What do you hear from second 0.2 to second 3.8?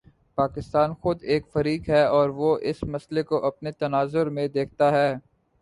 پاکستان خود ایک فریق ہے اور وہ اس مسئلے کو اپنے